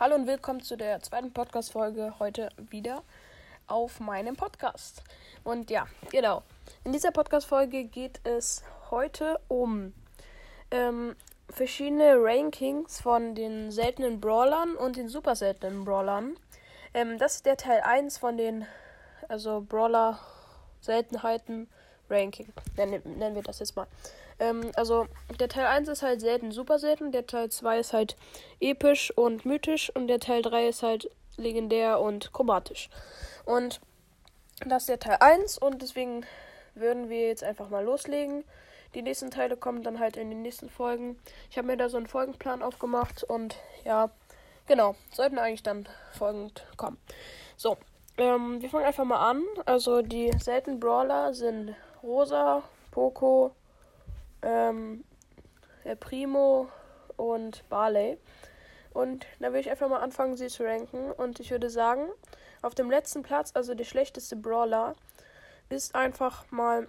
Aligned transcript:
Hallo 0.00 0.16
und 0.16 0.26
willkommen 0.26 0.60
zu 0.60 0.76
der 0.76 1.00
zweiten 1.02 1.32
Podcast-Folge 1.32 2.18
heute 2.18 2.48
wieder 2.56 3.04
auf 3.68 4.00
meinem 4.00 4.34
Podcast. 4.34 5.04
Und 5.44 5.70
ja, 5.70 5.86
genau. 6.10 6.42
In 6.82 6.90
dieser 6.90 7.12
Podcast-Folge 7.12 7.84
geht 7.84 8.18
es 8.24 8.64
heute 8.90 9.38
um 9.46 9.94
ähm, 10.72 11.14
verschiedene 11.48 12.16
Rankings 12.16 13.00
von 13.00 13.36
den 13.36 13.70
seltenen 13.70 14.20
Brawlern 14.20 14.74
und 14.74 14.96
den 14.96 15.08
super 15.08 15.36
seltenen 15.36 15.84
Brawlern. 15.84 16.36
Ähm, 16.92 17.16
das 17.18 17.36
ist 17.36 17.46
der 17.46 17.56
Teil 17.56 17.80
1 17.82 18.18
von 18.18 18.36
den 18.36 18.66
also 19.28 19.60
Brawler 19.60 20.18
Seltenheiten 20.80 21.68
Ranking. 22.10 22.52
Nennen, 22.76 23.02
nennen 23.18 23.34
wir 23.34 23.42
das 23.42 23.58
jetzt 23.58 23.76
mal. 23.76 23.86
Ähm, 24.38 24.70
also 24.76 25.06
der 25.38 25.48
Teil 25.48 25.66
1 25.66 25.88
ist 25.88 26.02
halt 26.02 26.20
selten, 26.20 26.52
super 26.52 26.78
selten. 26.78 27.12
Der 27.12 27.26
Teil 27.26 27.50
2 27.50 27.78
ist 27.78 27.92
halt 27.92 28.16
episch 28.60 29.10
und 29.16 29.44
mythisch. 29.44 29.90
Und 29.94 30.08
der 30.08 30.20
Teil 30.20 30.42
3 30.42 30.68
ist 30.68 30.82
halt 30.82 31.10
legendär 31.36 32.00
und 32.00 32.32
chromatisch. 32.32 32.88
Und 33.44 33.80
das 34.66 34.84
ist 34.84 34.88
der 34.88 35.00
Teil 35.00 35.16
1 35.20 35.58
und 35.58 35.82
deswegen 35.82 36.24
würden 36.74 37.08
wir 37.08 37.28
jetzt 37.28 37.44
einfach 37.44 37.68
mal 37.68 37.84
loslegen. 37.84 38.44
Die 38.94 39.02
nächsten 39.02 39.30
Teile 39.30 39.56
kommen 39.56 39.82
dann 39.82 39.98
halt 39.98 40.16
in 40.16 40.30
den 40.30 40.42
nächsten 40.42 40.70
Folgen. 40.70 41.18
Ich 41.50 41.58
habe 41.58 41.66
mir 41.66 41.76
da 41.76 41.88
so 41.88 41.96
einen 41.96 42.06
Folgenplan 42.06 42.62
aufgemacht 42.62 43.24
und 43.24 43.56
ja, 43.84 44.10
genau, 44.66 44.94
sollten 45.12 45.38
eigentlich 45.38 45.64
dann 45.64 45.88
folgend 46.12 46.64
kommen. 46.76 46.98
So, 47.56 47.76
ähm, 48.16 48.62
wir 48.62 48.70
fangen 48.70 48.84
einfach 48.84 49.04
mal 49.04 49.30
an. 49.30 49.42
Also 49.66 50.02
die 50.02 50.30
seltenen 50.38 50.78
Brawler 50.78 51.34
sind 51.34 51.74
Rosa, 52.04 52.62
Poco, 52.90 53.52
ähm, 54.42 55.04
Primo 56.00 56.68
und 57.16 57.68
Barley. 57.68 58.18
Und 58.92 59.26
da 59.40 59.48
würde 59.48 59.60
ich 59.60 59.70
einfach 59.70 59.88
mal 59.88 60.00
anfangen, 60.00 60.36
sie 60.36 60.46
zu 60.46 60.64
ranken. 60.64 61.10
Und 61.12 61.40
ich 61.40 61.50
würde 61.50 61.70
sagen, 61.70 62.08
auf 62.62 62.74
dem 62.74 62.90
letzten 62.90 63.22
Platz, 63.22 63.50
also 63.54 63.74
der 63.74 63.84
schlechteste 63.84 64.36
Brawler, 64.36 64.94
ist 65.68 65.94
einfach 65.94 66.44
mal 66.50 66.86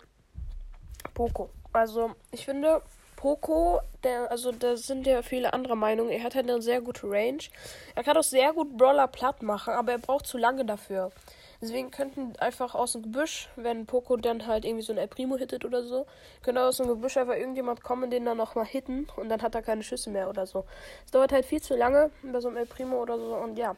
Poco. 1.13 1.49
Also 1.73 2.11
ich 2.31 2.45
finde, 2.45 2.81
Poco, 3.15 3.79
der, 4.03 4.29
also 4.29 4.51
da 4.51 4.77
sind 4.77 5.07
ja 5.07 5.21
viele 5.21 5.53
andere 5.53 5.75
Meinungen. 5.75 6.11
Er 6.11 6.23
hat 6.23 6.35
halt 6.35 6.49
eine 6.49 6.61
sehr 6.61 6.81
gute 6.81 7.09
Range. 7.09 7.39
Er 7.95 8.03
kann 8.03 8.17
auch 8.17 8.23
sehr 8.23 8.53
gut 8.53 8.77
Brawler 8.77 9.07
platt 9.07 9.41
machen, 9.41 9.73
aber 9.73 9.93
er 9.93 9.97
braucht 9.97 10.27
zu 10.27 10.37
lange 10.37 10.65
dafür. 10.65 11.11
Deswegen 11.61 11.91
könnten 11.91 12.35
einfach 12.37 12.75
aus 12.75 12.93
dem 12.93 13.03
Gebüsch, 13.03 13.49
wenn 13.55 13.85
Poco 13.85 14.17
dann 14.17 14.45
halt 14.45 14.65
irgendwie 14.65 14.83
so 14.83 14.93
ein 14.93 14.97
El 14.97 15.07
Primo 15.07 15.37
hittet 15.37 15.65
oder 15.65 15.83
so, 15.83 16.05
könnte 16.43 16.63
aus 16.63 16.77
dem 16.77 16.87
Gebüsch 16.87 17.17
einfach 17.17 17.35
irgendjemand 17.35 17.83
kommen, 17.83 18.09
den 18.09 18.25
dann 18.25 18.37
nochmal 18.37 18.65
hitten 18.65 19.07
und 19.15 19.29
dann 19.29 19.41
hat 19.41 19.55
er 19.55 19.61
keine 19.61 19.83
Schüsse 19.83 20.09
mehr 20.09 20.29
oder 20.29 20.45
so. 20.45 20.65
Es 21.05 21.11
dauert 21.11 21.31
halt 21.31 21.45
viel 21.45 21.61
zu 21.61 21.75
lange 21.75 22.11
bei 22.23 22.39
so 22.39 22.47
einem 22.47 22.57
El 22.57 22.65
Primo 22.65 23.01
oder 23.01 23.17
so 23.17 23.35
und 23.35 23.57
ja. 23.57 23.75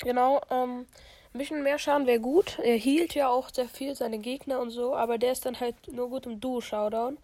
Genau, 0.00 0.40
ähm, 0.50 0.86
ein 1.34 1.38
bisschen 1.38 1.62
mehr 1.62 1.78
Schaden 1.78 2.06
wäre 2.06 2.20
gut. 2.20 2.58
Er 2.60 2.76
hielt 2.76 3.14
ja 3.14 3.28
auch 3.28 3.50
sehr 3.52 3.68
viel 3.68 3.94
seine 3.96 4.18
Gegner 4.18 4.60
und 4.60 4.70
so, 4.70 4.94
aber 4.94 5.18
der 5.18 5.32
ist 5.32 5.44
dann 5.44 5.58
halt 5.58 5.74
nur 5.90 6.08
gut 6.08 6.26
im 6.26 6.40
Duo-Showdown. 6.40 7.18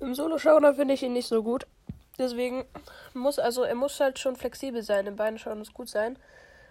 Im 0.00 0.14
Solo-Showdown 0.14 0.74
finde 0.74 0.94
ich 0.94 1.02
ihn 1.02 1.14
nicht 1.14 1.28
so 1.28 1.42
gut. 1.42 1.66
Deswegen 2.18 2.64
muss, 3.14 3.38
also 3.38 3.62
er 3.62 3.74
muss 3.74 3.98
halt 4.00 4.18
schon 4.18 4.36
flexibel 4.36 4.82
sein. 4.82 5.06
In 5.06 5.16
beiden 5.16 5.38
Showdowns 5.38 5.72
gut 5.72 5.88
sein. 5.88 6.18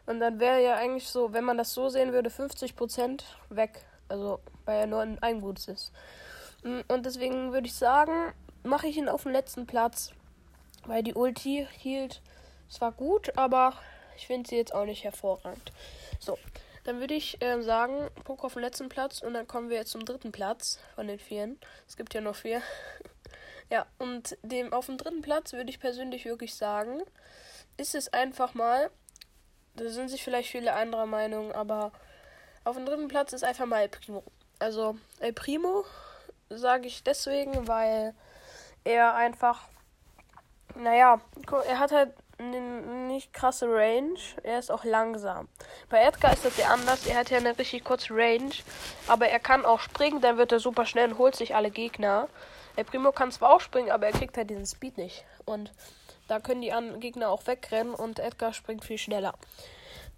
Und 0.06 0.20
dann 0.20 0.40
wäre 0.40 0.62
ja 0.62 0.76
eigentlich 0.76 1.08
so, 1.08 1.34
wenn 1.34 1.44
man 1.44 1.58
das 1.58 1.74
so 1.74 1.90
sehen 1.90 2.12
würde, 2.12 2.30
50% 2.30 3.24
weg. 3.50 3.86
Also, 4.10 4.40
weil 4.66 4.82
er 4.82 4.88
nur 4.88 5.02
ein, 5.02 5.18
ein 5.22 5.42
Gutes 5.42 5.68
ist. 5.68 5.92
Mm, 6.64 6.82
und 6.88 7.06
deswegen 7.06 7.54
würde 7.54 7.68
ich 7.68 7.76
sagen, 7.76 8.34
mache 8.64 8.88
ich 8.88 8.98
ihn 8.98 9.10
auf 9.10 9.24
den 9.24 9.32
letzten 9.32 9.66
Platz. 9.66 10.12
Weil 10.86 11.04
die 11.04 11.14
Ulti 11.14 11.68
hielt 11.72 12.22
zwar 12.70 12.92
gut, 12.92 13.38
aber 13.38 13.74
ich 14.18 14.28
finde 14.28 14.50
sie 14.50 14.58
jetzt 14.58 14.74
auch 14.74 14.86
nicht 14.86 15.04
hervorragend. 15.04 15.72
So, 16.20 16.38
dann 16.84 17.00
würde 17.00 17.14
ich 17.14 17.42
äh, 17.42 17.62
sagen, 17.62 18.10
Poco 18.24 18.48
auf 18.48 18.54
den 18.54 18.64
letzten 18.64 18.90
Platz 18.90 19.22
und 19.22 19.34
dann 19.34 19.48
kommen 19.48 19.70
wir 19.70 19.78
jetzt 19.78 19.92
zum 19.92 20.04
dritten 20.04 20.32
Platz 20.32 20.80
von 20.96 21.08
den 21.08 21.20
vieren. 21.20 21.58
Es 21.88 21.96
gibt 21.96 22.14
ja 22.14 22.22
noch 22.22 22.36
vier. 22.36 22.62
ja, 23.70 23.86
und 23.98 24.38
dem 24.42 24.74
auf 24.74 24.88
dem 24.88 24.98
dritten 24.98 25.22
Platz 25.22 25.54
würde 25.54 25.70
ich 25.70 25.80
persönlich 25.80 26.26
wirklich 26.26 26.56
sagen, 26.56 27.02
ist 27.78 27.96
es 27.96 28.12
einfach 28.12 28.54
mal 28.54 28.92
da 29.76 29.90
sind 29.90 30.10
sich 30.10 30.24
vielleicht 30.24 30.50
viele 30.50 30.74
andere 30.74 31.08
Meinungen, 31.08 31.52
aber 31.52 31.92
auf 32.64 32.76
dem 32.76 32.86
dritten 32.86 33.08
Platz 33.08 33.34
ist 33.34 33.44
einfach 33.44 33.66
mal 33.66 33.82
El 33.82 33.90
Primo. 33.90 34.24
Also 34.60 34.96
El 35.20 35.34
Primo 35.34 35.86
sage 36.50 36.88
ich 36.88 37.04
deswegen, 37.04 37.68
weil 37.68 38.14
er 38.84 39.16
einfach, 39.16 39.62
naja, 40.76 41.20
er 41.68 41.80
hat 41.80 41.92
halt 41.92 42.14
eine 42.38 42.60
nicht 43.08 43.34
krasse 43.34 43.68
Range. 43.68 44.18
Er 44.44 44.60
ist 44.60 44.72
auch 44.72 44.84
langsam. 44.84 45.48
Bei 45.90 46.04
Edgar 46.04 46.34
ist 46.34 46.46
das 46.46 46.58
ja 46.58 46.68
anders. 46.68 47.06
Er 47.06 47.18
hat 47.18 47.30
ja 47.30 47.38
eine 47.38 47.58
richtig 47.58 47.84
kurze 47.84 48.14
Range, 48.14 48.54
aber 49.08 49.28
er 49.28 49.40
kann 49.40 49.66
auch 49.66 49.80
springen, 49.80 50.22
dann 50.22 50.38
wird 50.38 50.52
er 50.52 50.60
super 50.60 50.86
schnell 50.86 51.12
und 51.12 51.18
holt 51.18 51.36
sich 51.36 51.56
alle 51.56 51.72
Gegner. 51.72 52.28
El 52.76 52.86
Primo 52.86 53.12
kann 53.12 53.32
zwar 53.32 53.54
auch 53.54 53.62
springen, 53.62 53.92
aber 53.92 54.08
er 54.08 54.14
kriegt 54.14 54.36
halt 54.38 54.50
diesen 54.50 54.66
Speed 54.66 54.98
nicht. 54.98 55.26
Und 55.46 55.72
da 56.34 56.40
können 56.40 56.64
die 56.64 56.74
Gegner 57.00 57.30
auch 57.30 57.46
wegrennen 57.46 57.94
und 57.94 58.18
Edgar 58.18 58.54
springt 58.56 58.84
viel 58.84 58.98
schneller. 58.98 59.36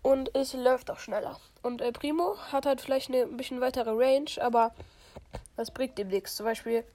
Und 0.01 0.33
es 0.33 0.53
läuft 0.53 0.89
auch 0.89 0.99
schneller. 0.99 1.37
Und 1.61 1.81
El 1.81 1.91
Primo 1.91 2.37
hat 2.53 2.65
halt 2.65 2.79
vielleicht 2.79 3.09
eine 3.09 3.23
ein 3.23 3.35
bisschen 3.35 3.59
weitere 3.59 3.89
Range, 3.89 4.29
aber 4.39 4.73
das 5.57 5.71
bringt 5.71 5.99
ihm 5.99 6.07
nichts. 6.07 6.37
Zum 6.37 6.45
Beispiel, 6.45 6.85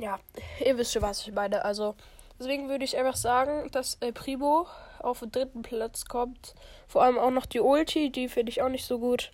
ja, 0.00 0.18
ihr 0.64 0.76
wisst 0.76 0.94
schon, 0.94 1.02
was 1.02 1.24
ich 1.24 1.32
meine. 1.32 1.64
Also, 1.64 1.94
deswegen 2.40 2.68
würde 2.68 2.84
ich 2.84 2.96
einfach 2.96 3.14
sagen, 3.14 3.70
dass 3.70 3.98
El 4.00 4.12
Primo 4.12 4.66
auf 4.98 5.20
den 5.20 5.30
dritten 5.30 5.62
Platz 5.62 6.06
kommt. 6.06 6.56
Vor 6.88 7.04
allem 7.04 7.18
auch 7.18 7.30
noch 7.30 7.46
die 7.46 7.60
Ulti, 7.60 8.10
die 8.10 8.28
finde 8.28 8.50
ich 8.50 8.62
auch 8.62 8.68
nicht 8.68 8.84
so 8.84 8.98
gut. 8.98 9.30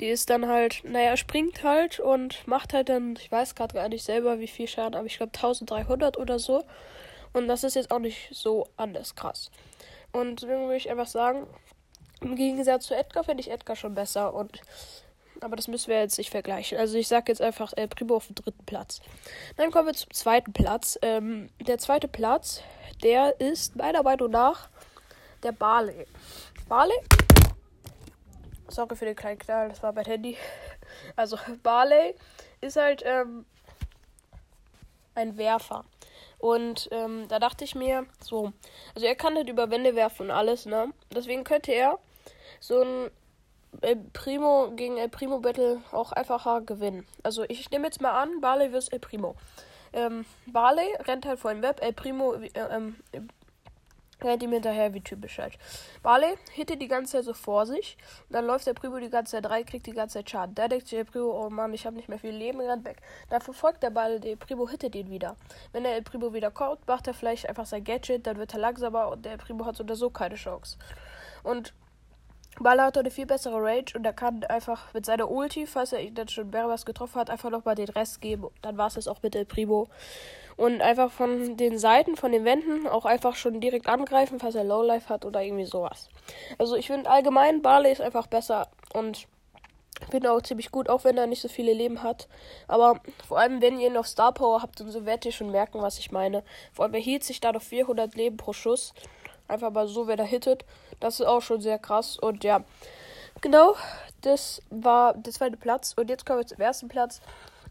Die 0.00 0.08
ist 0.08 0.30
dann 0.30 0.48
halt, 0.48 0.82
naja, 0.82 1.16
springt 1.16 1.62
halt 1.62 2.00
und 2.00 2.44
macht 2.48 2.74
halt 2.74 2.88
dann, 2.88 3.14
ich 3.14 3.30
weiß 3.30 3.54
gerade 3.54 3.74
gar 3.74 3.88
nicht 3.88 4.02
selber, 4.02 4.40
wie 4.40 4.48
viel 4.48 4.66
Schaden, 4.66 4.96
aber 4.96 5.06
ich 5.06 5.18
glaube 5.18 5.32
1300 5.32 6.18
oder 6.18 6.40
so. 6.40 6.64
Und 7.32 7.48
das 7.48 7.64
ist 7.64 7.74
jetzt 7.74 7.90
auch 7.90 7.98
nicht 7.98 8.28
so 8.32 8.68
anders 8.76 9.14
krass. 9.14 9.50
Und 10.12 10.42
deswegen 10.42 10.62
würde 10.62 10.76
ich 10.76 10.90
einfach 10.90 11.06
sagen, 11.06 11.46
im 12.20 12.36
Gegensatz 12.36 12.86
zu 12.86 12.94
Edgar 12.94 13.24
finde 13.24 13.40
ich 13.40 13.50
Edgar 13.50 13.76
schon 13.76 13.94
besser. 13.94 14.34
Und 14.34 14.60
aber 15.40 15.56
das 15.56 15.66
müssen 15.66 15.88
wir 15.88 15.98
jetzt 15.98 16.18
nicht 16.18 16.30
vergleichen. 16.30 16.78
Also 16.78 16.96
ich 16.96 17.08
sage 17.08 17.32
jetzt 17.32 17.42
einfach 17.42 17.72
El 17.76 17.88
Primo 17.88 18.16
auf 18.16 18.26
dem 18.26 18.36
dritten 18.36 18.64
Platz. 18.64 19.00
Dann 19.56 19.72
kommen 19.72 19.88
wir 19.88 19.94
zum 19.94 20.12
zweiten 20.12 20.52
Platz. 20.52 20.98
Ähm, 21.02 21.50
der 21.60 21.78
zweite 21.78 22.06
Platz, 22.06 22.62
der 23.02 23.40
ist 23.40 23.74
meiner 23.74 24.02
Meinung 24.02 24.30
nach 24.30 24.68
der 25.42 25.52
Barley. 25.52 26.06
Barley? 26.68 26.96
Sorry 28.68 28.94
für 28.94 29.04
den 29.04 29.16
kleinen 29.16 29.38
Knall, 29.38 29.68
das 29.68 29.82
war 29.82 29.92
mein 29.92 30.04
Handy. 30.04 30.36
Also 31.16 31.38
Barley 31.62 32.14
ist 32.60 32.76
halt 32.76 33.02
ähm, 33.04 33.46
ein 35.14 35.36
Werfer. 35.36 35.84
Und 36.42 36.88
ähm, 36.90 37.28
da 37.28 37.38
dachte 37.38 37.62
ich 37.62 37.76
mir, 37.76 38.04
so, 38.20 38.52
also 38.96 39.06
er 39.06 39.14
kann 39.14 39.36
halt 39.36 39.48
über 39.48 39.70
Wände 39.70 39.94
werfen 39.94 40.26
und 40.26 40.30
alles, 40.32 40.66
ne? 40.66 40.92
Deswegen 41.14 41.44
könnte 41.44 41.70
er 41.70 42.00
so 42.58 42.82
ein 42.82 43.10
El 43.80 43.96
Primo 44.12 44.72
gegen 44.74 44.98
El 44.98 45.08
Primo 45.08 45.38
Battle 45.38 45.82
auch 45.92 46.10
einfacher 46.10 46.60
gewinnen. 46.62 47.06
Also 47.22 47.44
ich 47.44 47.70
nehme 47.70 47.86
jetzt 47.86 48.00
mal 48.00 48.20
an, 48.20 48.40
Barley 48.40 48.70
vs 48.70 48.88
El 48.88 48.98
Primo. 48.98 49.36
Ähm, 49.92 50.24
Barley 50.46 50.88
rennt 51.06 51.26
halt 51.26 51.38
vor 51.38 51.52
dem 51.52 51.62
Web, 51.62 51.80
El 51.80 51.92
Primo 51.92 52.34
äh, 52.34 52.50
ähm, 52.54 52.96
rennt 54.24 54.42
ihm 54.42 54.52
hinterher 54.52 54.94
wie 54.94 55.00
typisch 55.00 55.38
halt. 55.38 55.58
Barley 56.02 56.34
hittet 56.52 56.80
die 56.80 56.88
ganze 56.88 57.12
Zeit 57.12 57.24
so 57.24 57.34
vor 57.34 57.66
sich. 57.66 57.96
Und 58.28 58.34
dann 58.34 58.46
läuft 58.46 58.66
der 58.66 58.74
Primo 58.74 58.98
die 58.98 59.10
ganze 59.10 59.32
Zeit 59.32 59.50
rein, 59.50 59.66
kriegt 59.66 59.86
die 59.86 59.92
ganze 59.92 60.18
Zeit 60.18 60.30
Schaden. 60.30 60.54
Da 60.54 60.68
denkt 60.68 60.88
sich 60.88 60.98
der 60.98 61.04
Primo, 61.04 61.46
oh 61.46 61.50
Mann, 61.50 61.72
ich 61.74 61.86
habe 61.86 61.96
nicht 61.96 62.08
mehr 62.08 62.18
viel 62.18 62.34
Leben, 62.34 62.60
rennt 62.60 62.84
weg. 62.84 62.98
Dann 63.30 63.40
verfolgt 63.40 63.82
der 63.82 63.90
Ball, 63.90 64.20
der 64.20 64.36
Primo 64.36 64.68
hittet 64.68 64.94
ihn 64.94 65.10
wieder. 65.10 65.36
Wenn 65.72 65.84
der 65.84 66.00
Primo 66.02 66.32
wieder 66.32 66.50
kommt, 66.50 66.86
macht 66.86 67.06
er 67.06 67.14
vielleicht 67.14 67.48
einfach 67.48 67.66
sein 67.66 67.84
Gadget, 67.84 68.26
dann 68.26 68.36
wird 68.36 68.52
er 68.54 68.60
langsamer 68.60 69.08
und 69.08 69.24
der 69.24 69.36
Primo 69.36 69.64
hat 69.64 69.76
so 69.76 69.84
oder 69.84 69.96
so 69.96 70.10
keine 70.10 70.36
Chance. 70.36 70.78
Und 71.42 71.74
Baller 72.60 72.84
hat 72.84 72.98
eine 72.98 73.10
viel 73.10 73.26
bessere 73.26 73.56
Range 73.62 73.86
und 73.94 74.04
er 74.04 74.12
kann 74.12 74.44
einfach 74.44 74.92
mit 74.92 75.06
seiner 75.06 75.30
Ulti, 75.30 75.66
falls 75.66 75.92
er 75.92 76.00
ihn 76.00 76.14
dann 76.14 76.28
schon 76.28 76.50
mehrmals 76.50 76.84
getroffen 76.84 77.18
hat, 77.18 77.30
einfach 77.30 77.50
nochmal 77.50 77.74
den 77.74 77.88
Rest 77.88 78.20
geben. 78.20 78.48
Dann 78.60 78.76
war 78.76 78.88
es 78.88 78.94
das 78.94 79.08
auch 79.08 79.22
mit 79.22 79.34
El 79.34 79.46
Primo 79.46 79.88
und 80.56 80.80
einfach 80.80 81.10
von 81.10 81.56
den 81.56 81.78
Seiten, 81.78 82.16
von 82.16 82.32
den 82.32 82.44
Wänden 82.44 82.86
auch 82.86 83.04
einfach 83.04 83.34
schon 83.34 83.60
direkt 83.60 83.88
angreifen, 83.88 84.38
falls 84.38 84.54
er 84.54 84.64
Lowlife 84.64 85.08
hat 85.08 85.24
oder 85.24 85.42
irgendwie 85.42 85.64
sowas. 85.64 86.08
Also 86.58 86.76
ich 86.76 86.86
finde 86.86 87.10
allgemein, 87.10 87.62
Barley 87.62 87.92
ist 87.92 88.00
einfach 88.00 88.26
besser 88.26 88.68
und 88.94 89.26
finde 90.10 90.32
auch 90.32 90.42
ziemlich 90.42 90.70
gut, 90.70 90.88
auch 90.88 91.04
wenn 91.04 91.16
er 91.16 91.26
nicht 91.26 91.42
so 91.42 91.48
viele 91.48 91.72
Leben 91.72 92.02
hat. 92.02 92.28
Aber 92.68 93.00
vor 93.26 93.38
allem, 93.38 93.60
wenn 93.60 93.78
ihr 93.78 93.88
ihn 93.88 93.96
auf 93.96 94.06
Star 94.06 94.32
Power 94.32 94.62
habt 94.62 94.80
und 94.80 94.90
so, 94.90 95.06
werdet 95.06 95.26
ihr 95.26 95.32
schon 95.32 95.50
merken, 95.50 95.80
was 95.80 95.98
ich 95.98 96.10
meine. 96.10 96.42
Vor 96.72 96.84
allem, 96.84 96.94
er 96.94 97.00
hielt 97.00 97.24
sich 97.24 97.40
da 97.40 97.52
noch 97.52 97.62
400 97.62 98.14
Leben 98.14 98.36
pro 98.36 98.52
Schuss. 98.52 98.94
Einfach 99.48 99.70
mal 99.70 99.86
so, 99.86 100.06
wenn 100.06 100.18
er 100.18 100.24
hittet. 100.24 100.64
Das 101.00 101.20
ist 101.20 101.26
auch 101.26 101.42
schon 101.42 101.60
sehr 101.60 101.78
krass. 101.78 102.16
Und 102.18 102.44
ja, 102.44 102.64
genau, 103.40 103.74
das 104.22 104.62
war 104.70 105.14
der 105.14 105.32
zweite 105.32 105.56
Platz. 105.56 105.94
Und 105.96 106.10
jetzt 106.10 106.26
kommen 106.26 106.40
wir 106.40 106.46
zum 106.46 106.60
ersten 106.60 106.88
Platz. 106.88 107.20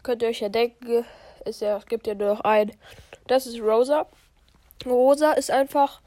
Könnt 0.03 0.21
ihr 0.21 0.29
euch 0.29 0.39
ja 0.39 0.49
denken, 0.49 1.05
ist 1.45 1.61
ja, 1.61 1.79
gibt 1.87 2.07
ja 2.07 2.15
nur 2.15 2.29
noch 2.29 2.41
ein. 2.41 2.71
Das 3.27 3.45
ist 3.45 3.59
Rosa. 3.59 4.07
Rosa 4.85 5.33
ist 5.33 5.51
einfach 5.51 6.01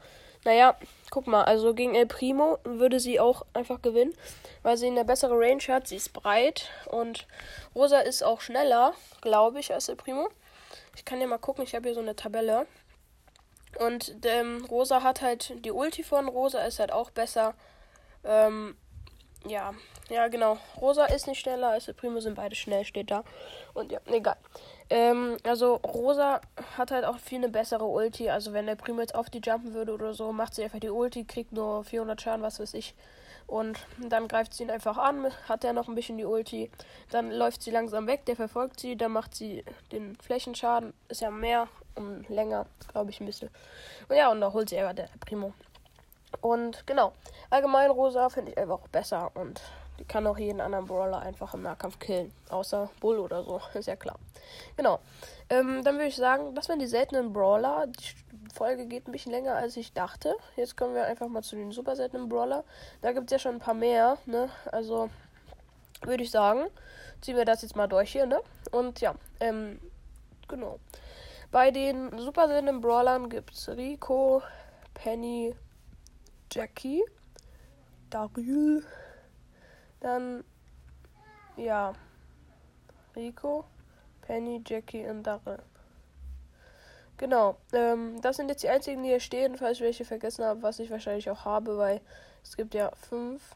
naja, 0.45 0.77
guck 1.09 1.25
mal, 1.25 1.43
also 1.43 1.73
gegen 1.73 1.95
El 1.95 2.05
Primo 2.05 2.59
würde 2.63 2.99
sie 2.99 3.19
auch 3.19 3.45
einfach 3.53 3.81
gewinnen, 3.81 4.13
weil 4.61 4.77
sie 4.77 4.85
eine 4.85 5.03
bessere 5.03 5.33
Range 5.33 5.61
hat. 5.67 5.87
Sie 5.87 5.95
ist 5.95 6.13
breit 6.13 6.69
und 6.85 7.27
Rosa 7.73 7.99
ist 7.99 8.23
auch 8.23 8.41
schneller, 8.41 8.93
glaube 9.21 9.59
ich, 9.59 9.73
als 9.73 9.89
El 9.89 9.95
Primo. 9.95 10.29
Ich 10.95 11.03
kann 11.03 11.19
ja 11.19 11.25
mal 11.25 11.39
gucken, 11.39 11.63
ich 11.63 11.73
habe 11.73 11.87
hier 11.87 11.95
so 11.95 11.99
eine 11.99 12.15
Tabelle. 12.15 12.67
Und 13.79 14.15
ähm, 14.23 14.63
Rosa 14.65 15.01
hat 15.01 15.21
halt 15.21 15.65
die 15.65 15.71
Ulti 15.71 16.03
von 16.03 16.29
Rosa 16.29 16.61
ist 16.61 16.79
halt 16.79 16.91
auch 16.93 17.09
besser. 17.09 17.55
Ähm, 18.23 18.77
ja, 19.47 19.73
ja, 20.09 20.27
genau. 20.27 20.59
Rosa 20.79 21.05
ist 21.05 21.27
nicht 21.27 21.39
schneller 21.39 21.69
als 21.69 21.87
El 21.87 21.95
Primo, 21.95 22.19
sind 22.19 22.35
beide 22.35 22.55
schnell, 22.55 22.85
steht 22.85 23.09
da. 23.09 23.23
Und 23.73 23.91
ja, 23.91 23.99
egal. 24.05 24.37
Ähm, 24.89 25.37
also 25.43 25.75
Rosa 25.75 26.41
hat 26.77 26.91
halt 26.91 27.05
auch 27.05 27.17
viel 27.17 27.39
eine 27.39 27.49
bessere 27.49 27.85
Ulti. 27.85 28.29
Also 28.29 28.53
wenn 28.53 28.67
der 28.67 28.75
Primo 28.75 29.01
jetzt 29.01 29.15
auf 29.15 29.29
die 29.29 29.41
jumpen 29.43 29.73
würde 29.73 29.93
oder 29.93 30.13
so, 30.13 30.31
macht 30.31 30.55
sie 30.55 30.63
einfach 30.63 30.79
die 30.79 30.89
Ulti, 30.89 31.23
kriegt 31.23 31.51
nur 31.51 31.83
400 31.83 32.21
Schaden, 32.21 32.43
was 32.43 32.59
weiß 32.59 32.73
ich. 32.75 32.95
Und 33.47 33.85
dann 33.99 34.27
greift 34.27 34.53
sie 34.53 34.63
ihn 34.63 34.71
einfach 34.71 34.97
an, 34.97 35.31
hat 35.47 35.63
er 35.63 35.73
noch 35.73 35.87
ein 35.87 35.95
bisschen 35.95 36.17
die 36.17 36.25
Ulti. 36.25 36.71
Dann 37.11 37.31
läuft 37.31 37.61
sie 37.61 37.71
langsam 37.71 38.07
weg, 38.07 38.25
der 38.25 38.35
verfolgt 38.35 38.79
sie, 38.79 38.95
dann 38.95 39.11
macht 39.11 39.35
sie 39.35 39.63
den 39.91 40.15
Flächenschaden. 40.17 40.93
Ist 41.09 41.21
ja 41.21 41.29
mehr 41.29 41.67
und 41.95 42.27
länger, 42.29 42.65
glaube 42.91 43.11
ich, 43.11 43.19
ein 43.19 43.25
bisschen. 43.25 43.49
Und 44.09 44.15
ja, 44.15 44.31
und 44.31 44.41
da 44.41 44.51
holt 44.51 44.69
sie 44.69 44.77
einfach 44.77 44.95
der 44.95 45.09
Primo. 45.19 45.53
Und 46.41 46.85
genau, 46.85 47.13
allgemein 47.49 47.91
Rosa 47.91 48.29
finde 48.29 48.51
ich 48.51 48.57
einfach 48.57 48.79
besser 48.91 49.31
und 49.35 49.61
die 49.99 50.05
kann 50.05 50.27
auch 50.27 50.37
jeden 50.37 50.61
anderen 50.61 50.85
Brawler 50.85 51.19
einfach 51.19 51.53
im 51.53 51.61
Nahkampf 51.61 51.99
killen. 51.99 52.31
Außer 52.49 52.89
Bull 52.99 53.19
oder 53.19 53.43
so, 53.43 53.61
ist 53.73 53.87
ja 53.87 53.95
klar. 53.95 54.17
Genau. 54.77 54.99
Ähm, 55.49 55.83
dann 55.83 55.95
würde 55.95 56.07
ich 56.07 56.15
sagen, 56.15 56.55
das 56.55 56.69
wären 56.69 56.79
die 56.79 56.87
seltenen 56.87 57.33
Brawler. 57.33 57.87
Die 57.87 58.53
Folge 58.53 58.85
geht 58.85 59.07
ein 59.07 59.11
bisschen 59.11 59.31
länger, 59.31 59.55
als 59.55 59.77
ich 59.77 59.93
dachte. 59.93 60.35
Jetzt 60.55 60.77
kommen 60.77 60.95
wir 60.95 61.05
einfach 61.05 61.27
mal 61.27 61.43
zu 61.43 61.55
den 61.55 61.71
super 61.71 61.95
seltenen 61.95 62.29
Brawler. 62.29 62.63
Da 63.01 63.11
gibt 63.11 63.25
es 63.25 63.31
ja 63.31 63.39
schon 63.39 63.55
ein 63.55 63.59
paar 63.59 63.73
mehr, 63.73 64.17
ne? 64.25 64.49
Also 64.71 65.09
würde 66.01 66.23
ich 66.23 66.31
sagen, 66.31 66.67
ziehen 67.21 67.37
wir 67.37 67.45
das 67.45 67.61
jetzt 67.61 67.75
mal 67.75 67.87
durch 67.87 68.11
hier, 68.11 68.25
ne? 68.25 68.41
Und 68.71 69.01
ja, 69.01 69.15
ähm, 69.39 69.79
genau. 70.47 70.79
Bei 71.51 71.71
den 71.71 72.17
super 72.17 72.47
seltenen 72.47 72.81
Brawlern 72.81 73.29
gibt 73.29 73.53
es 73.53 73.69
Rico, 73.69 74.41
Penny, 74.93 75.55
Jackie, 76.51 77.03
Daryl, 78.09 78.83
dann, 80.05 80.43
ja, 81.57 81.93
Rico, 83.15 83.65
Penny, 84.21 84.61
Jackie 84.65 85.05
und 85.07 85.23
Daryl. 85.23 85.59
Genau, 87.17 87.57
ähm, 87.73 88.21
das 88.21 88.35
sind 88.35 88.49
jetzt 88.49 88.61
die 88.61 88.69
einzigen, 88.69 89.01
die 89.01 89.09
hier 89.09 89.19
stehen, 89.19 89.57
falls 89.57 89.77
ich 89.77 89.83
welche 89.83 90.05
vergessen 90.05 90.45
habe, 90.45 90.61
was 90.61 90.79
ich 90.79 90.91
wahrscheinlich 90.91 91.29
auch 91.29 91.45
habe, 91.45 91.77
weil 91.77 92.01
es 92.43 92.55
gibt 92.55 92.73
ja 92.73 92.91
fünf. 93.09 93.55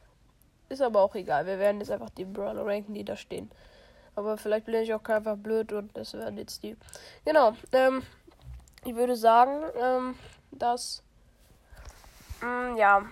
Ist 0.70 0.82
aber 0.82 1.02
auch 1.02 1.14
egal, 1.16 1.46
wir 1.46 1.60
werden 1.60 1.82
jetzt 1.82 1.92
einfach 1.92 2.10
die 2.10 2.26
Brawler 2.26 2.66
ranken, 2.66 2.94
die 2.94 3.04
da 3.04 3.16
stehen. 3.16 3.52
Aber 4.16 4.38
vielleicht 4.38 4.66
bin 4.66 4.76
ich 4.76 4.94
auch 4.94 5.04
einfach 5.04 5.38
blöd 5.38 5.72
und 5.74 5.96
das 5.96 6.14
werden 6.14 6.38
jetzt 6.38 6.64
die. 6.64 6.78
Genau, 7.26 7.54
ähm, 7.74 8.02
ich 8.86 8.96
würde 8.96 9.16
sagen, 9.16 9.64
ähm, 9.80 10.16
dass, 10.52 11.04
mh, 12.42 12.72
mm, 12.72 12.78
ja, 12.78 13.06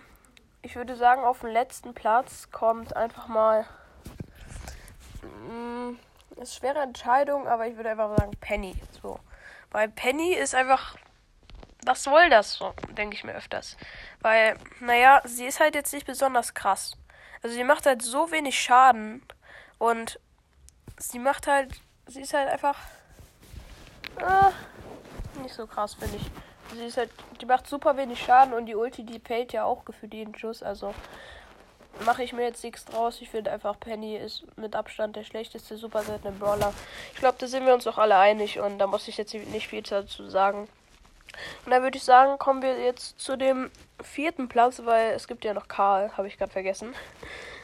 ich 0.61 0.75
würde 0.75 0.95
sagen, 0.95 1.23
auf 1.23 1.41
dem 1.41 1.49
letzten 1.49 1.93
Platz 1.93 2.49
kommt 2.51 2.95
einfach 2.95 3.27
mal. 3.27 3.65
Mm, 5.49 5.95
ist 6.41 6.55
schwere 6.55 6.79
Entscheidung, 6.79 7.47
aber 7.47 7.67
ich 7.67 7.75
würde 7.75 7.91
einfach 7.91 8.17
sagen 8.17 8.31
Penny. 8.39 8.75
So. 9.01 9.19
Weil 9.71 9.89
Penny 9.89 10.33
ist 10.33 10.55
einfach. 10.55 10.95
Was 11.85 12.03
soll 12.03 12.29
das 12.29 12.53
so? 12.53 12.73
Denke 12.97 13.15
ich 13.15 13.23
mir 13.23 13.33
öfters. 13.33 13.77
Weil, 14.19 14.57
naja, 14.81 15.21
sie 15.23 15.45
ist 15.45 15.59
halt 15.59 15.75
jetzt 15.75 15.93
nicht 15.93 16.05
besonders 16.05 16.53
krass. 16.53 16.97
Also 17.41 17.55
sie 17.55 17.63
macht 17.63 17.85
halt 17.85 18.01
so 18.01 18.31
wenig 18.31 18.59
Schaden. 18.59 19.23
Und 19.77 20.19
sie 20.97 21.19
macht 21.19 21.47
halt. 21.47 21.71
Sie 22.07 22.21
ist 22.21 22.33
halt 22.33 22.49
einfach. 22.49 22.77
Äh, 24.19 25.41
nicht 25.41 25.55
so 25.55 25.67
krass, 25.67 25.93
finde 25.93 26.17
ich. 26.17 26.31
Sie 26.75 26.85
ist 26.85 26.97
halt, 26.97 27.09
die 27.41 27.45
macht 27.45 27.67
super 27.67 27.97
wenig 27.97 28.23
Schaden 28.23 28.53
und 28.53 28.65
die 28.65 28.75
Ulti, 28.75 29.03
die 29.03 29.19
fällt 29.19 29.53
ja 29.53 29.63
auch 29.63 29.85
gefühlt 29.85 30.13
jeden 30.13 30.37
Schuss. 30.37 30.63
Also 30.63 30.93
mache 32.05 32.23
ich 32.23 32.33
mir 32.33 32.43
jetzt 32.43 32.63
nichts 32.63 32.85
draus. 32.85 33.21
Ich 33.21 33.29
finde 33.29 33.51
einfach, 33.51 33.79
Penny 33.79 34.15
ist 34.15 34.43
mit 34.57 34.75
Abstand 34.75 35.15
der 35.15 35.23
schlechteste 35.23 35.77
super 35.77 36.03
seltene 36.03 36.33
Brawler. 36.33 36.73
Ich 37.13 37.19
glaube, 37.19 37.37
da 37.39 37.47
sind 37.47 37.65
wir 37.65 37.73
uns 37.73 37.85
doch 37.85 37.97
alle 37.97 38.17
einig 38.17 38.59
und 38.59 38.79
da 38.79 38.87
muss 38.87 39.07
ich 39.07 39.17
jetzt 39.17 39.33
nicht 39.33 39.67
viel 39.67 39.81
dazu 39.81 40.29
sagen. 40.29 40.67
Und 41.65 41.71
dann 41.71 41.83
würde 41.83 41.97
ich 41.97 42.03
sagen, 42.03 42.37
kommen 42.37 42.61
wir 42.61 42.79
jetzt 42.79 43.19
zu 43.19 43.37
dem 43.37 43.71
vierten 44.01 44.47
Platz, 44.47 44.81
weil 44.83 45.11
es 45.11 45.27
gibt 45.27 45.43
ja 45.45 45.53
noch 45.53 45.67
Karl, 45.67 46.15
habe 46.17 46.27
ich 46.27 46.37
gerade 46.37 46.51
vergessen. 46.51 46.93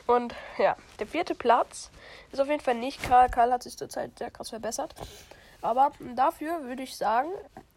Und 0.06 0.36
ja, 0.58 0.76
der 1.00 1.08
vierte 1.08 1.34
Platz 1.34 1.90
ist 2.32 2.42
auf 2.42 2.50
jeden 2.50 2.60
Fall 2.60 2.76
nicht 2.76 3.02
Karl. 3.02 3.30
Karl 3.30 3.52
hat 3.52 3.64
sich 3.64 3.78
zurzeit 3.78 4.18
sehr 4.18 4.32
krass 4.32 4.50
verbessert. 4.50 4.94
Aber 5.62 5.92
dafür 6.16 6.64
würde 6.64 6.84
ich 6.84 6.98
sagen, 6.98 7.30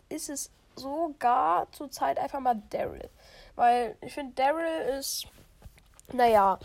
ist 0.08 0.28
es 0.28 0.50
sogar 0.76 1.66
zurzeit 1.72 2.18
einfach 2.18 2.40
mal 2.40 2.60
Daryl. 2.70 3.08
Weil 3.54 3.96
ich 4.00 4.14
finde, 4.14 4.34
Daryl 4.34 4.98
ist, 4.98 5.26
naja, 6.12 6.58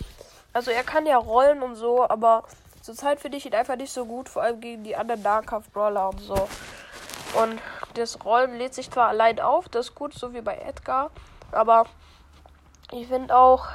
also 0.53 0.71
er 0.71 0.83
kann 0.83 1.05
ja 1.05 1.17
rollen 1.17 1.63
und 1.63 1.75
so, 1.75 2.07
aber 2.07 2.43
zurzeit 2.81 3.19
finde 3.19 3.37
ich 3.37 3.45
ihn 3.45 3.55
einfach 3.55 3.77
nicht 3.77 3.93
so 3.93 4.05
gut, 4.05 4.29
vor 4.29 4.41
allem 4.43 4.59
gegen 4.59 4.83
die 4.83 4.95
anderen 4.95 5.21
Nahkampf-Brawler 5.21 6.09
und 6.09 6.19
so. 6.19 6.47
Und 7.41 7.59
das 7.93 8.23
Rollen 8.25 8.57
lädt 8.57 8.73
sich 8.73 8.91
zwar 8.91 9.07
allein 9.07 9.39
auf, 9.39 9.69
das 9.69 9.89
ist 9.89 9.95
gut, 9.95 10.13
so 10.13 10.33
wie 10.33 10.41
bei 10.41 10.57
Edgar, 10.57 11.11
aber 11.51 11.85
ich 12.91 13.07
finde 13.07 13.35
auch, 13.35 13.67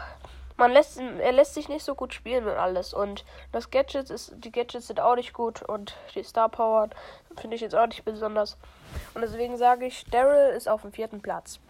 man 0.57 0.73
lässt 0.73 0.99
er 0.99 1.33
lässt 1.33 1.55
sich 1.55 1.69
nicht 1.69 1.85
so 1.85 1.95
gut 1.95 2.15
spielen 2.15 2.45
und 2.45 2.57
alles 2.57 2.95
und 2.95 3.25
das 3.53 3.71
Gadget 3.71 4.11
ist 4.11 4.33
die 4.37 4.53
Gadgets 4.53 4.87
sind 4.87 5.01
auch 5.01 5.15
nicht 5.15 5.33
gut 5.35 5.63
und 5.63 5.95
die 6.15 6.23
Star 6.23 6.49
Power 6.49 6.89
finde 7.41 7.57
ich 7.57 7.63
jetzt 7.63 7.75
auch 7.75 7.87
nicht 7.87 8.05
besonders. 8.05 8.57
Und 9.15 9.23
deswegen 9.23 9.57
sage 9.57 9.87
ich 9.87 10.05
Daryl 10.07 10.55
ist 10.55 10.69
auf 10.69 10.83
dem 10.83 10.93
vierten 10.93 11.21
Platz. 11.21 11.61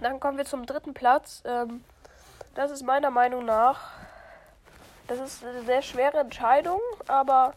Dann 0.00 0.20
kommen 0.20 0.38
wir 0.38 0.44
zum 0.44 0.66
dritten 0.66 0.94
Platz. 0.94 1.42
Ähm, 1.44 1.84
das 2.54 2.70
ist 2.70 2.82
meiner 2.82 3.10
Meinung 3.10 3.44
nach 3.44 3.92
das 5.06 5.20
ist 5.20 5.44
eine 5.44 5.62
sehr 5.62 5.80
schwere 5.80 6.18
Entscheidung 6.18 6.80
aber 7.06 7.54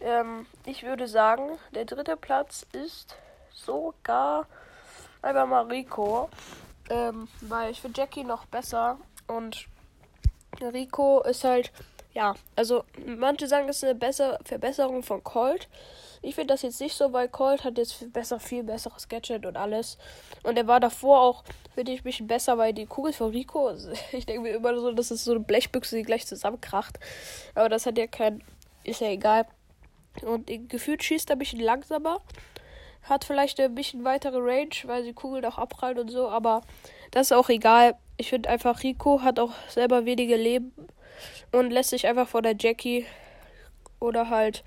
ähm, 0.00 0.46
ich 0.64 0.84
würde 0.84 1.06
sagen 1.06 1.58
der 1.74 1.84
dritte 1.84 2.16
Platz 2.16 2.64
ist 2.72 3.16
sogar 3.52 4.46
einfach 5.22 5.46
mal 5.46 5.66
Rico. 5.66 6.28
Ähm, 6.90 7.28
weil 7.40 7.70
ich 7.70 7.80
finde 7.80 8.00
Jackie 8.00 8.24
noch 8.24 8.44
besser 8.46 8.98
und 9.28 9.66
Rico 10.60 11.22
ist 11.22 11.44
halt, 11.44 11.72
ja, 12.14 12.34
also 12.56 12.84
manche 13.06 13.46
sagen, 13.46 13.68
es 13.68 13.78
ist 13.78 13.84
eine 13.84 13.94
bessere 13.94 14.38
Verbesserung 14.44 15.02
von 15.02 15.24
Colt. 15.24 15.68
Ich 16.20 16.34
finde 16.34 16.54
das 16.54 16.62
jetzt 16.62 16.80
nicht 16.80 16.96
so, 16.96 17.12
weil 17.12 17.28
Colt 17.28 17.64
hat 17.64 17.78
jetzt 17.78 17.94
viel 17.94 18.08
besser, 18.08 18.38
viel 18.38 18.62
besseres 18.62 19.08
Gadget 19.08 19.46
und 19.46 19.56
alles. 19.56 19.98
Und 20.42 20.56
er 20.56 20.66
war 20.66 20.78
davor 20.78 21.20
auch, 21.20 21.44
finde 21.74 21.92
ich, 21.92 22.00
ein 22.00 22.04
bisschen 22.04 22.26
besser, 22.26 22.58
weil 22.58 22.72
die 22.72 22.86
Kugel 22.86 23.12
von 23.12 23.30
Rico, 23.30 23.72
ich 24.12 24.26
denke 24.26 24.42
mir 24.42 24.54
immer 24.54 24.78
so, 24.78 24.92
das 24.92 25.10
ist 25.10 25.24
so 25.24 25.32
eine 25.32 25.40
Blechbüchse, 25.40 25.96
die 25.96 26.02
gleich 26.02 26.26
zusammenkracht. 26.26 26.98
Aber 27.54 27.68
das 27.68 27.86
hat 27.86 27.98
ja 27.98 28.06
kein, 28.06 28.42
ist 28.84 29.00
ja 29.00 29.08
egal. 29.08 29.46
Und 30.20 30.50
gefühlt 30.68 31.02
schießt 31.02 31.30
er 31.30 31.36
ein 31.36 31.38
bisschen 31.38 31.60
langsamer. 31.60 32.20
Hat 33.04 33.24
vielleicht 33.24 33.58
ein 33.58 33.74
bisschen 33.74 34.04
weitere 34.04 34.38
Range, 34.38 34.76
weil 34.84 35.02
die 35.02 35.14
Kugel 35.14 35.44
auch 35.46 35.58
abprallt 35.58 35.98
und 35.98 36.10
so, 36.10 36.28
aber 36.28 36.60
das 37.10 37.28
ist 37.28 37.32
auch 37.32 37.48
egal. 37.48 37.96
Ich 38.16 38.30
finde 38.30 38.48
einfach, 38.48 38.84
Rico 38.84 39.22
hat 39.22 39.40
auch 39.40 39.50
selber 39.68 40.04
wenige 40.04 40.36
Leben 40.36 40.72
und 41.52 41.70
lässt 41.70 41.90
sich 41.90 42.06
einfach 42.06 42.28
von 42.28 42.42
der 42.42 42.56
Jackie 42.58 43.06
oder 44.00 44.30
halt 44.30 44.64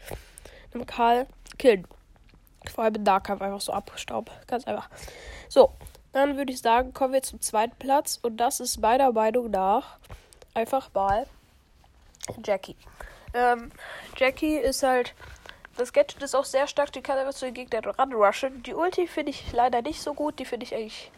einem 0.74 0.86
Karl 0.86 1.28
killen. 1.58 1.88
Vor 2.74 2.84
allem 2.84 2.96
im 2.96 3.04
Nahkampf 3.04 3.42
einfach 3.42 3.62
so 3.62 3.74
abstaubt. 3.74 4.32
Ganz 4.48 4.66
einfach. 4.66 4.90
So, 5.50 5.72
dann 6.14 6.38
würde 6.38 6.52
ich 6.52 6.62
sagen, 6.62 6.94
kommen 6.94 7.14
wir 7.14 7.22
zum 7.22 7.42
zweiten 7.42 7.76
Platz. 7.78 8.20
Und 8.22 8.38
das 8.38 8.60
ist 8.60 8.80
meiner 8.80 9.12
Meinung 9.12 9.52
nach 9.52 9.98
einfach 10.54 10.90
mal 10.94 11.28
Jackie. 12.44 12.76
Ähm, 13.34 13.72
Jackie 14.18 14.56
ist 14.56 14.84
halt. 14.84 15.14
Das 15.78 15.92
Gadget 15.92 16.24
ist 16.24 16.34
auch 16.36 16.46
sehr 16.46 16.68
stark. 16.68 16.94
Die 16.94 17.02
kann 17.02 17.18
einfach 17.18 17.34
zu 17.34 17.46
den 17.46 17.54
Gegnern 17.54 17.84
ranrushen. 17.84 18.64
Die 18.64 18.74
Ulti 18.74 19.08
finde 19.08 19.32
ich 19.32 19.52
leider 19.52 19.82
nicht 19.82 20.02
so 20.02 20.14
gut. 20.14 20.40
Die 20.40 20.46
finde 20.46 20.66
ich 20.66 20.74
eigentlich 20.74 21.12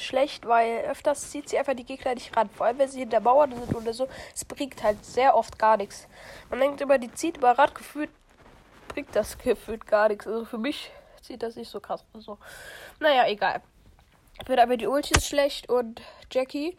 schlecht, 0.00 0.46
weil 0.46 0.84
öfters 0.84 1.30
zieht 1.30 1.48
sie 1.48 1.58
einfach 1.58 1.74
die 1.74 1.84
Gegner 1.84 2.14
nicht 2.14 2.36
ran. 2.36 2.48
Vor 2.50 2.66
allem, 2.66 2.78
wenn 2.78 2.88
sie 2.88 3.00
hinter 3.00 3.20
Mauern 3.20 3.52
sind 3.52 3.74
oder 3.74 3.92
so. 3.92 4.08
Es 4.34 4.44
bringt 4.44 4.82
halt 4.82 5.04
sehr 5.04 5.34
oft 5.34 5.58
gar 5.58 5.76
nichts. 5.76 6.08
Man 6.50 6.60
denkt 6.60 6.80
immer, 6.80 6.98
die 6.98 7.12
zieht 7.12 7.36
über 7.36 7.58
Rad 7.58 7.74
gefühlt, 7.74 8.10
bringt 8.88 9.14
das 9.14 9.38
gefühlt 9.38 9.86
gar 9.86 10.08
nichts. 10.08 10.26
Also 10.26 10.44
für 10.44 10.58
mich 10.58 10.90
zieht 11.22 11.42
das 11.42 11.56
nicht 11.56 11.70
so 11.70 11.80
krass. 11.80 12.04
Also, 12.12 12.38
naja, 13.00 13.26
egal. 13.28 13.62
Wird 14.46 14.60
aber 14.60 14.76
die 14.76 14.86
Ulti 14.86 15.14
ist 15.14 15.26
schlecht 15.26 15.68
und 15.68 16.00
Jackie 16.30 16.76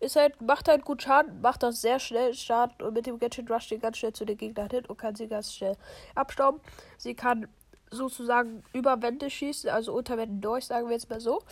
ist 0.00 0.16
halt, 0.16 0.40
macht 0.40 0.68
halt 0.68 0.84
gut 0.84 1.02
Schaden, 1.02 1.40
macht 1.40 1.62
das 1.62 1.80
sehr 1.80 1.98
schnell 1.98 2.34
Schaden 2.34 2.84
und 2.84 2.94
mit 2.94 3.06
dem 3.06 3.18
Gadget 3.18 3.50
Rush 3.50 3.68
die 3.68 3.78
ganz 3.78 3.96
schnell 3.96 4.12
zu 4.12 4.24
den 4.24 4.36
Gegnern 4.36 4.68
hin 4.68 4.84
und 4.86 4.98
kann 4.98 5.14
sie 5.14 5.26
ganz 5.26 5.54
schnell 5.54 5.76
abstauben. 6.14 6.60
Sie 6.98 7.14
kann 7.14 7.48
sozusagen 7.90 8.62
über 8.72 9.00
Wände 9.00 9.30
schießen, 9.30 9.70
also 9.70 9.94
unter 9.94 10.18
Wänden 10.18 10.40
durch, 10.40 10.66
sagen 10.66 10.86
wir 10.88 10.94
jetzt 10.94 11.08
mal 11.08 11.20
so. 11.20 11.42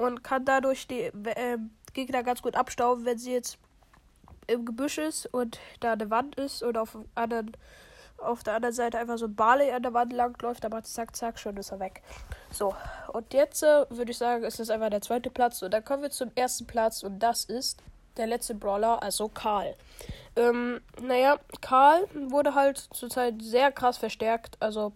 Und 0.00 0.24
kann 0.24 0.44
dadurch 0.44 0.86
die 0.86 1.02
äh, 1.02 1.58
Gegner 1.92 2.22
ganz 2.22 2.40
gut 2.40 2.56
abstauben, 2.56 3.04
wenn 3.04 3.18
sie 3.18 3.32
jetzt 3.32 3.58
im 4.46 4.64
Gebüsch 4.64 4.98
ist 4.98 5.26
und 5.26 5.58
da 5.80 5.92
eine 5.92 6.08
Wand 6.10 6.36
ist 6.36 6.62
und 6.62 6.78
auf, 6.78 6.96
anderen, 7.14 7.52
auf 8.16 8.42
der 8.42 8.54
anderen 8.54 8.74
Seite 8.74 8.98
einfach 8.98 9.18
so 9.18 9.26
ein 9.26 9.34
Barley 9.34 9.70
an 9.70 9.82
der 9.82 9.92
Wand 9.92 10.12
langläuft, 10.12 10.64
aber 10.64 10.82
zack, 10.82 11.14
zack, 11.14 11.38
schon 11.38 11.56
ist 11.58 11.70
er 11.70 11.80
weg. 11.80 12.02
So, 12.50 12.74
und 13.12 13.32
jetzt 13.34 13.62
äh, 13.62 13.84
würde 13.90 14.10
ich 14.10 14.18
sagen, 14.18 14.42
ist 14.42 14.58
das 14.58 14.70
einfach 14.70 14.88
der 14.88 15.02
zweite 15.02 15.30
Platz. 15.30 15.62
Und 15.62 15.72
dann 15.72 15.84
kommen 15.84 16.02
wir 16.02 16.10
zum 16.10 16.30
ersten 16.34 16.66
Platz 16.66 17.02
und 17.02 17.18
das 17.18 17.44
ist 17.44 17.82
der 18.16 18.26
letzte 18.26 18.54
Brawler, 18.54 19.02
also 19.02 19.28
Karl. 19.28 19.76
Ähm, 20.34 20.80
naja, 21.00 21.38
Karl 21.60 22.08
wurde 22.28 22.54
halt 22.54 22.78
zurzeit 22.78 23.42
sehr 23.42 23.70
krass 23.70 23.98
verstärkt. 23.98 24.56
Also 24.60 24.92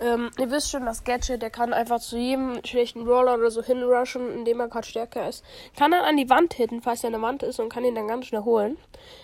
ähm, 0.00 0.30
ihr 0.38 0.50
wisst 0.50 0.70
schon, 0.70 0.84
das 0.86 1.02
Gadget, 1.04 1.42
der 1.42 1.50
kann 1.50 1.72
einfach 1.72 2.00
zu 2.00 2.16
jedem 2.16 2.64
schlechten 2.64 3.04
Brawler 3.04 3.34
oder 3.34 3.50
so 3.50 3.62
hinrushen, 3.62 4.32
indem 4.32 4.60
er 4.60 4.68
gerade 4.68 4.86
stärker 4.86 5.28
ist. 5.28 5.44
Kann 5.76 5.90
dann 5.90 6.04
an 6.04 6.16
die 6.16 6.30
Wand 6.30 6.54
hitten, 6.54 6.82
falls 6.82 7.02
er 7.02 7.10
der 7.10 7.22
Wand 7.22 7.42
ist 7.42 7.58
und 7.58 7.68
kann 7.68 7.84
ihn 7.84 7.94
dann 7.94 8.06
ganz 8.06 8.26
schnell 8.26 8.42
holen. 8.42 8.78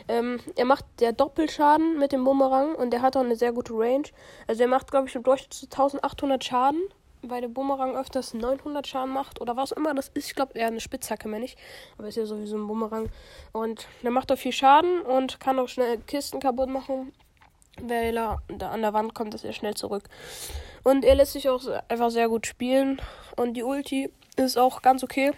Ähm, 0.09 0.40
er 0.57 0.64
macht 0.64 0.85
der 1.00 1.12
Doppelschaden 1.12 1.99
mit 1.99 2.12
dem 2.12 2.25
Bumerang 2.25 2.75
und 2.75 2.90
der 2.90 3.02
hat 3.02 3.16
auch 3.16 3.23
eine 3.23 3.37
sehr 3.37 3.52
gute 3.52 3.73
Range. 3.75 4.09
Also 4.49 4.62
er 4.62 4.69
macht, 4.69 4.90
glaube 4.90 5.09
ich, 5.09 5.14
im 5.14 5.23
Durchschnitt 5.23 5.73
1800 5.73 6.43
Schaden, 6.43 6.83
weil 7.23 7.40
der 7.40 7.49
Bumerang 7.49 7.97
öfters 7.97 8.35
900 8.35 8.87
Schaden 8.87 9.12
macht 9.12 9.40
oder 9.40 9.57
was 9.57 9.71
immer 9.71 9.95
das 9.95 10.09
ist. 10.09 10.26
Ich 10.26 10.35
glaube, 10.35 10.59
er 10.59 10.66
eine 10.66 10.81
Spitzhacke, 10.81 11.28
mehr 11.28 11.40
nicht. 11.40 11.57
Aber 11.97 12.09
ist 12.09 12.16
ja 12.16 12.26
sowieso 12.26 12.57
ein 12.57 12.66
Bumerang. 12.66 13.09
Und 13.52 13.87
der 14.02 14.11
macht 14.11 14.33
auch 14.33 14.38
viel 14.38 14.52
Schaden 14.52 15.02
und 15.02 15.38
kann 15.38 15.59
auch 15.59 15.69
schnell 15.69 15.99
Kisten 15.99 16.40
kaputt 16.40 16.69
machen 16.69 17.12
weil 17.81 18.16
er 18.16 18.43
an 18.61 18.83
der 18.83 18.93
Wand 18.93 19.14
kommt, 19.14 19.35
ist 19.35 19.45
er 19.45 19.52
schnell 19.52 19.75
zurück. 19.75 20.09
Und 20.83 21.04
er 21.04 21.14
lässt 21.14 21.33
sich 21.33 21.49
auch 21.49 21.62
einfach 21.88 22.11
sehr 22.11 22.28
gut 22.28 22.47
spielen. 22.47 23.00
Und 23.37 23.54
die 23.54 23.62
Ulti 23.62 24.11
ist 24.37 24.59
auch 24.59 24.83
ganz 24.83 25.02
okay. 25.02 25.33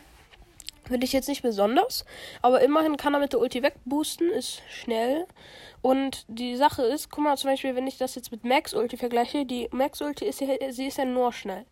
Finde 0.85 1.05
ich 1.05 1.12
jetzt 1.12 1.28
nicht 1.28 1.43
besonders. 1.43 2.05
Aber 2.43 2.61
immerhin 2.61 2.97
kann 2.97 3.14
er 3.14 3.21
mit 3.21 3.33
der 3.33 3.40
Ulti 3.40 3.62
wegboosten, 3.62 4.31
ist 4.31 4.62
schnell. 4.71 5.26
Und 5.87 6.25
die 6.26 6.57
Sache 6.57 6.83
ist, 6.83 7.12
guck 7.12 7.23
mal, 7.23 7.37
zum 7.37 7.50
Beispiel, 7.50 7.76
wenn 7.76 7.87
ich 7.87 7.97
das 7.97 8.16
jetzt 8.16 8.33
mit 8.33 8.43
Max 8.43 8.75
Ulti 8.75 8.97
vergleiche, 8.97 9.47
die 9.47 9.69
Max 9.71 10.02
Ulti 10.02 10.25
ist 10.25 10.40
ja, 10.40 10.49
sie 10.71 10.88
ist 10.88 10.99
ja 10.99 11.05
nur 11.05 11.33
schnell. 11.33 11.64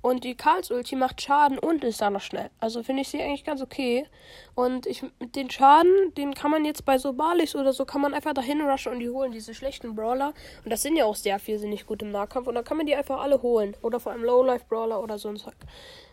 Und 0.00 0.24
die 0.24 0.34
Karls 0.34 0.70
Ulti 0.70 0.96
macht 0.96 1.20
Schaden 1.20 1.58
und 1.58 1.84
ist 1.84 2.00
dann 2.00 2.14
noch 2.14 2.22
schnell. 2.22 2.48
Also 2.60 2.82
finde 2.82 3.02
ich 3.02 3.10
sie 3.10 3.20
eigentlich 3.20 3.44
ganz 3.44 3.60
okay. 3.60 4.06
Und 4.54 4.86
ich, 4.86 5.04
den 5.20 5.50
Schaden, 5.50 6.14
den 6.16 6.32
kann 6.32 6.50
man 6.50 6.64
jetzt 6.64 6.86
bei 6.86 6.96
so 6.96 7.12
Balis 7.12 7.54
oder 7.54 7.74
so, 7.74 7.84
kann 7.84 8.00
man 8.00 8.14
einfach 8.14 8.32
dahin 8.32 8.62
rushen 8.62 8.92
und 8.92 9.00
die 9.00 9.10
holen, 9.10 9.32
diese 9.32 9.52
schlechten 9.52 9.94
Brawler. 9.94 10.32
Und 10.64 10.70
das 10.70 10.80
sind 10.80 10.96
ja 10.96 11.04
auch 11.04 11.14
sehr 11.14 11.38
viel, 11.38 11.58
sind 11.58 11.68
nicht 11.68 11.86
gut 11.86 12.00
im 12.00 12.10
Nahkampf. 12.10 12.46
Und 12.46 12.54
dann 12.54 12.64
kann 12.64 12.78
man 12.78 12.86
die 12.86 12.96
einfach 12.96 13.20
alle 13.20 13.42
holen. 13.42 13.76
Oder 13.82 14.00
vor 14.00 14.12
allem 14.12 14.24
Low-Life 14.24 14.64
Brawler 14.66 15.02
oder 15.02 15.18
so 15.18 15.28
ein 15.28 15.36
Zeug. 15.36 15.56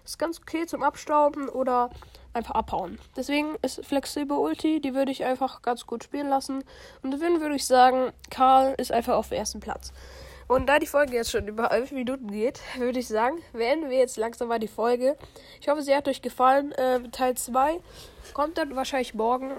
Ist 0.03 0.19
ganz 0.19 0.41
okay 0.41 0.65
zum 0.65 0.83
Abstauben 0.83 1.47
oder 1.47 1.89
einfach 2.35 2.53
abhauen. 2.53 3.00
Deswegen 3.15 3.55
ist 3.62 3.83
Flexible 3.85 4.38
Ulti, 4.38 4.81
die 4.81 4.93
würde 4.93 5.12
ich 5.12 5.24
einfach 5.24 5.62
ganz 5.62 5.88
gut 5.88 6.03
spielen 6.03 6.27
lassen. 6.27 6.63
Und 7.01 7.12
dann 7.12 7.21
würde 7.45 7.55
ich 7.55 7.65
sagen, 7.65 8.11
Karl 8.31 8.73
ist 8.77 8.91
einfach 8.91 9.15
auf 9.15 9.29
dem 9.29 9.37
ersten 9.37 9.59
Platz. 9.59 9.93
Und 10.47 10.67
da 10.67 10.77
die 10.77 10.87
Folge 10.87 11.15
jetzt 11.15 11.31
schon 11.31 11.47
über 11.47 11.71
11 11.71 11.91
Minuten 11.91 12.31
geht, 12.31 12.59
würde 12.77 12.99
ich 12.99 13.07
sagen, 13.07 13.37
beenden 13.53 13.89
wir 13.89 13.97
jetzt 13.97 14.17
langsam 14.17 14.47
mal 14.47 14.59
die 14.59 14.67
Folge. 14.67 15.15
Ich 15.61 15.69
hoffe, 15.69 15.81
sie 15.81 15.95
hat 15.95 16.07
euch 16.07 16.21
gefallen. 16.21 16.71
Äh, 16.73 17.01
Teil 17.11 17.35
2 17.35 17.79
kommt 18.33 18.57
dann 18.57 18.75
wahrscheinlich 18.75 19.13
morgen, 19.13 19.51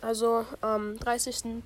also 0.00 0.44
am 0.60 0.98
30. 0.98 1.62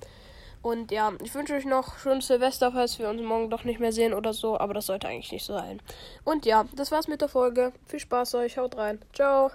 Und 0.61 0.91
ja, 0.91 1.13
ich 1.23 1.33
wünsche 1.33 1.53
euch 1.53 1.65
noch 1.65 1.97
schönes 1.99 2.27
Silvester, 2.27 2.71
falls 2.71 2.99
wir 2.99 3.09
uns 3.09 3.21
morgen 3.21 3.49
doch 3.49 3.63
nicht 3.63 3.79
mehr 3.79 3.93
sehen 3.93 4.13
oder 4.13 4.33
so. 4.33 4.59
Aber 4.59 4.73
das 4.73 4.87
sollte 4.87 5.07
eigentlich 5.07 5.31
nicht 5.31 5.45
so 5.45 5.53
sein. 5.53 5.79
Und 6.23 6.45
ja, 6.45 6.65
das 6.75 6.91
war's 6.91 7.07
mit 7.07 7.21
der 7.21 7.29
Folge. 7.29 7.71
Viel 7.87 7.99
Spaß 7.99 8.35
euch. 8.35 8.57
Haut 8.57 8.75
rein. 8.75 8.99
Ciao. 9.13 9.51